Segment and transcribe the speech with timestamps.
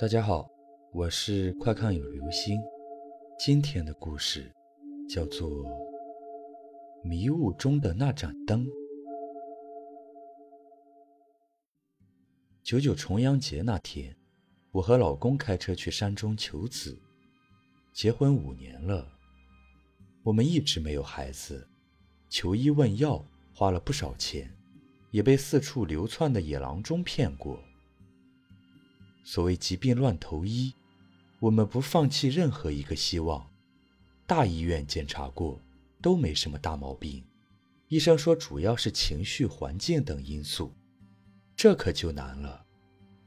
[0.00, 0.48] 大家好，
[0.92, 2.62] 我是快看有流星。
[3.36, 4.48] 今天的故事
[5.08, 5.50] 叫做
[7.02, 8.64] 《迷雾中的那盏灯》。
[12.62, 14.16] 九九重阳节那天，
[14.70, 16.96] 我和老公开车去山中求子。
[17.92, 19.04] 结婚五年了，
[20.22, 21.68] 我们一直没有孩子，
[22.28, 24.48] 求医问药花了不少钱，
[25.10, 27.60] 也被四处流窜的野郎中骗过。
[29.30, 30.72] 所谓疾病乱投医，
[31.38, 33.46] 我们不放弃任何一个希望。
[34.26, 35.60] 大医院检查过，
[36.00, 37.22] 都没什么大毛病。
[37.88, 40.72] 医生说主要是情绪、环境等因素，
[41.54, 42.64] 这可就难了。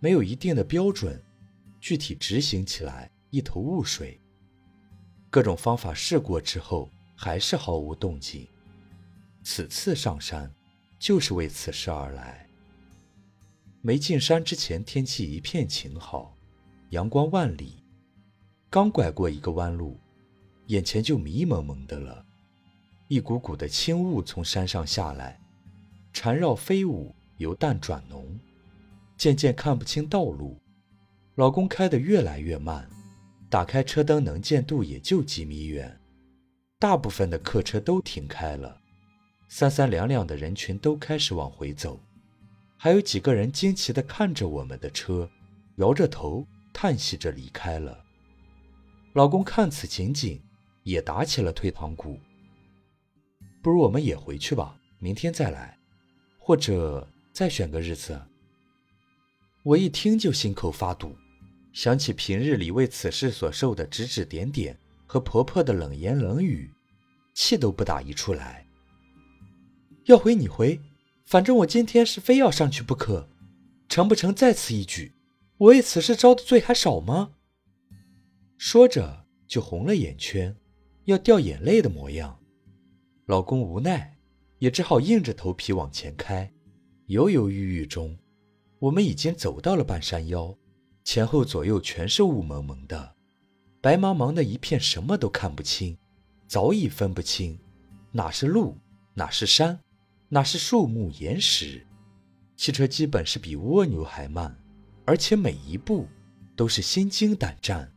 [0.00, 1.22] 没有一定的标准，
[1.80, 4.20] 具体执行起来一头雾水。
[5.30, 8.48] 各种方法试过之后，还是毫无动静。
[9.44, 10.52] 此次上山，
[10.98, 12.50] 就是为此事而来。
[13.86, 16.34] 没进山之前，天气一片晴好，
[16.88, 17.84] 阳光万里。
[18.70, 20.00] 刚拐过一个弯路，
[20.68, 22.24] 眼前就迷蒙蒙的了。
[23.08, 25.38] 一股股的轻雾从山上下来，
[26.14, 28.40] 缠绕飞舞，由淡转浓，
[29.18, 30.58] 渐渐看不清道路。
[31.34, 32.88] 老公开得越来越慢，
[33.50, 36.00] 打开车灯，能见度也就几米远。
[36.78, 38.80] 大部分的客车都停开了，
[39.50, 42.00] 三三两两的人群都开始往回走。
[42.84, 45.26] 还有几个人惊奇地看着我们的车，
[45.76, 48.04] 摇着头叹息着离开了。
[49.14, 50.38] 老公看此情景，
[50.82, 52.20] 也打起了退堂鼓。
[53.62, 55.78] 不如我们也回去吧，明天再来，
[56.38, 58.20] 或者再选个日子。
[59.62, 61.16] 我一听就心口发堵，
[61.72, 66.70] 想起平日里为此事所受的指指点点和婆婆的冷言冷语，
[67.32, 68.66] 气都不打一处来。
[70.04, 70.78] 要回你回。
[71.24, 73.28] 反正我今天是非要上去不可，
[73.88, 74.34] 成不成？
[74.34, 75.14] 在此一举，
[75.56, 77.32] 我为此事遭的罪还少吗？
[78.58, 80.54] 说着就红了眼圈，
[81.04, 82.38] 要掉眼泪的模样。
[83.26, 84.16] 老公无奈，
[84.58, 86.52] 也只好硬着头皮往前开。
[87.06, 88.16] 犹犹豫豫中，
[88.78, 90.56] 我们已经走到了半山腰，
[91.04, 93.14] 前后左右全是雾蒙蒙的，
[93.80, 95.96] 白茫茫的一片，什么都看不清，
[96.46, 97.58] 早已分不清
[98.12, 98.76] 哪是路，
[99.14, 99.80] 哪是山。
[100.34, 101.86] 那是树木岩石，
[102.56, 104.60] 汽车基本是比蜗牛还慢，
[105.04, 106.08] 而且每一步
[106.56, 107.94] 都是心惊胆战，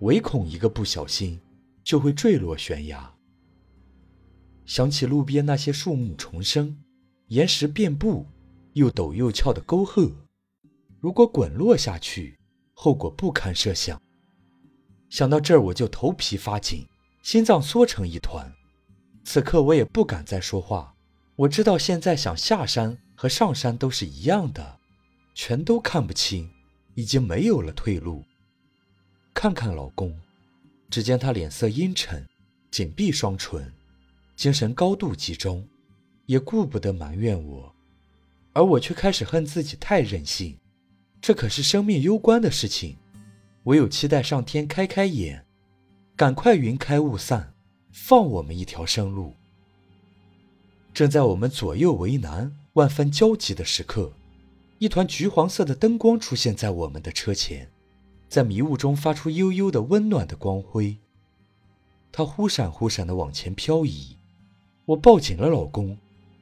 [0.00, 1.40] 唯恐一个不小心
[1.84, 3.14] 就会坠落悬崖。
[4.64, 6.76] 想起路边那些树木重生、
[7.28, 8.26] 岩石遍布、
[8.72, 10.12] 又陡又峭的沟壑，
[10.98, 12.36] 如果滚落下去，
[12.74, 14.02] 后果不堪设想。
[15.08, 16.84] 想到这儿，我就头皮发紧，
[17.22, 18.52] 心脏缩成一团。
[19.22, 20.96] 此刻我也不敢再说话。
[21.40, 24.78] 我知道现在想下山和上山都是一样的，
[25.34, 26.50] 全都看不清，
[26.94, 28.22] 已经没有了退路。
[29.32, 30.14] 看看老公，
[30.90, 32.26] 只见他脸色阴沉，
[32.70, 33.72] 紧闭双唇，
[34.36, 35.66] 精神高度集中，
[36.26, 37.74] 也顾不得埋怨我，
[38.52, 40.58] 而我却开始恨自己太任性。
[41.22, 42.98] 这可是生命攸关的事情，
[43.62, 45.46] 唯有期待上天开开眼，
[46.16, 47.54] 赶快云开雾散，
[47.90, 49.34] 放我们一条生路。
[50.92, 54.12] 正在我们左右为难、万分焦急的时刻，
[54.78, 57.70] 一团橘黄色的灯光出现在我们的车前，
[58.28, 60.98] 在迷雾中发出幽幽的温暖的光辉。
[62.12, 64.16] 它忽闪忽闪地往前漂移，
[64.84, 65.96] 我抱紧了老公，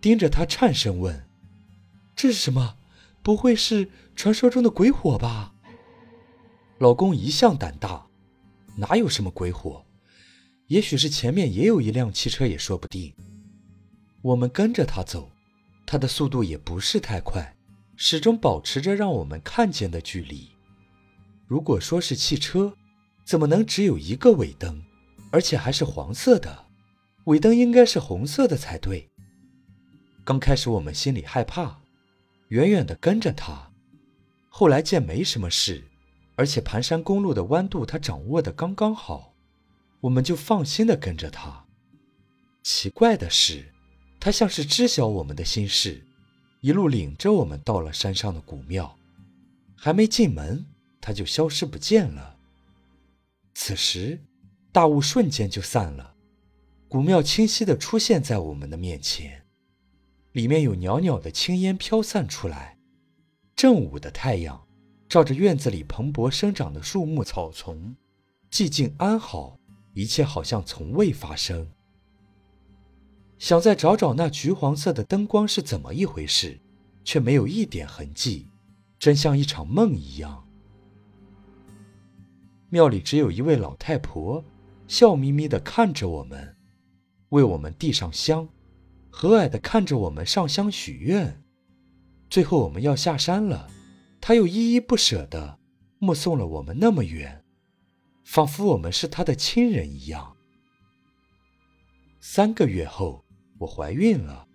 [0.00, 1.24] 盯着他颤声问
[2.14, 2.76] ：“这是什么？
[3.22, 5.54] 不会是传说中的鬼火吧？”
[6.78, 8.06] 老公一向胆大，
[8.76, 9.84] 哪有什么鬼火？
[10.66, 13.14] 也许是前面也有一辆汽车，也说不定。
[14.24, 15.30] 我们跟着他走，
[15.84, 17.54] 他的速度也不是太快，
[17.94, 20.50] 始终保持着让我们看见的距离。
[21.46, 22.74] 如果说是汽车，
[23.26, 24.82] 怎么能只有一个尾灯，
[25.30, 26.64] 而且还是黄色的？
[27.24, 29.10] 尾灯应该是红色的才对。
[30.24, 31.82] 刚开始我们心里害怕，
[32.48, 33.70] 远远地跟着他，
[34.48, 35.84] 后来见没什么事，
[36.36, 39.34] 而且盘山公路的弯度他掌握的刚刚好，
[40.00, 41.66] 我们就放心地跟着他。
[42.62, 43.73] 奇怪的是。
[44.24, 46.02] 他像是知晓我们的心事，
[46.62, 48.98] 一路领着我们到了山上的古庙，
[49.76, 50.64] 还没进门，
[50.98, 52.38] 他就消失不见了。
[53.52, 54.18] 此时，
[54.72, 56.14] 大雾瞬间就散了，
[56.88, 59.42] 古庙清晰地出现在我们的面前，
[60.32, 62.78] 里面有袅袅的青烟飘散出来，
[63.54, 64.66] 正午的太阳
[65.06, 67.94] 照着院子里蓬勃生长的树木草丛，
[68.50, 69.58] 寂静安好，
[69.92, 71.68] 一切好像从未发生。
[73.44, 76.58] 想再找找那橘黄色的灯光是怎么一回事，
[77.04, 78.48] 却没有一点痕迹，
[78.98, 80.48] 真像一场梦一样。
[82.70, 84.42] 庙里只有一位老太婆，
[84.88, 86.56] 笑眯眯地看着我们，
[87.28, 88.48] 为我们递上香，
[89.10, 91.44] 和蔼地看着我们上香许愿。
[92.30, 93.68] 最后我们要下山了，
[94.22, 95.58] 她又依依不舍地
[95.98, 97.44] 目送了我们那么远，
[98.24, 100.34] 仿佛我们是她的亲人一样。
[102.20, 103.22] 三个月后，
[103.58, 104.46] 我怀孕了；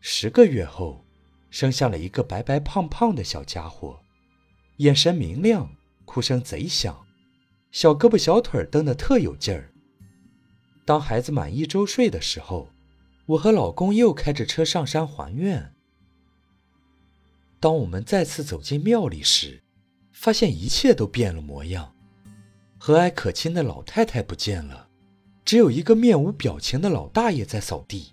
[0.00, 1.04] 十个月后，
[1.50, 4.00] 生下了一个白白胖胖的小家伙，
[4.78, 5.70] 眼神明亮，
[6.04, 7.04] 哭声贼响。
[7.70, 9.72] 小胳膊小腿蹬得特有劲儿。
[10.84, 12.70] 当孩子满一周岁的时候，
[13.26, 15.74] 我和老公又开着车上山还愿。
[17.58, 19.62] 当我们再次走进庙里时，
[20.12, 21.94] 发现一切都变了模样。
[22.78, 24.83] 和蔼可亲的老太太不见了，
[25.44, 28.12] 只有一个面无表情的老大爷在扫地。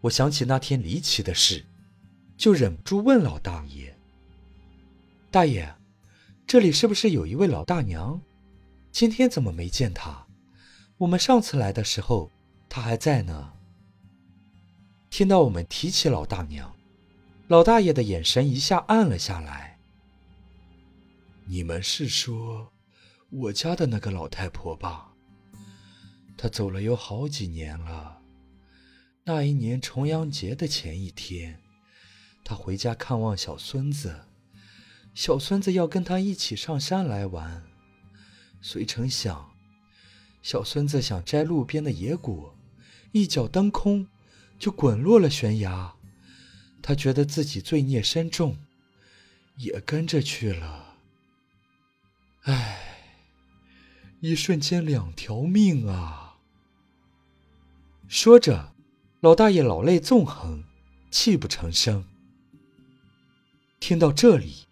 [0.00, 1.64] 我想起那天离奇的事，
[2.36, 3.96] 就忍不住问老大爷
[5.30, 5.74] ：“大爷，
[6.46, 8.20] 这里是不是有一位老大娘？”
[8.90, 10.26] 今天怎么没见她？
[10.98, 12.30] 我们上次来的时候，
[12.68, 13.52] 她还在呢。
[15.08, 16.74] 听到我们提起老大娘，
[17.48, 19.78] 老大爷的眼神一下暗了下来。
[21.44, 22.72] 你们是说
[23.30, 25.11] 我家的那个老太婆吧？
[26.42, 28.20] 他走了有好几年了。
[29.22, 31.60] 那一年重阳节的前一天，
[32.42, 34.22] 他回家看望小孙子，
[35.14, 37.62] 小孙子要跟他一起上山来玩。
[38.60, 39.52] 谁成想，
[40.42, 42.58] 小孙子想摘路边的野果，
[43.12, 44.08] 一脚蹬空，
[44.58, 45.94] 就滚落了悬崖。
[46.82, 48.56] 他觉得自己罪孽深重，
[49.58, 50.96] 也跟着去了。
[52.42, 53.06] 唉，
[54.18, 56.30] 一瞬间两条命啊！
[58.08, 58.74] 说着，
[59.20, 60.64] 老大爷老泪纵横，
[61.10, 62.04] 泣不成声。
[63.80, 64.66] 听到这里，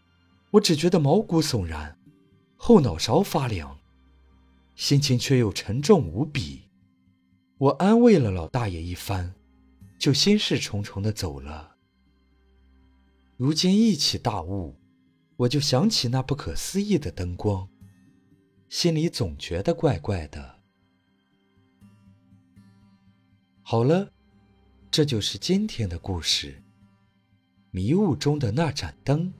[0.52, 1.98] 我只觉得毛骨悚然，
[2.56, 3.78] 后脑勺发凉。
[4.76, 6.62] 心情却又沉重无比，
[7.58, 9.34] 我安慰了老大爷一番，
[9.98, 11.76] 就心事重重的走了。
[13.36, 14.76] 如今一起大雾，
[15.36, 17.68] 我就想起那不可思议的灯光，
[18.68, 20.59] 心里总觉得怪怪的。
[23.70, 24.10] 好了，
[24.90, 26.60] 这就是今天的故事——
[27.70, 29.32] 迷雾中的那盏灯。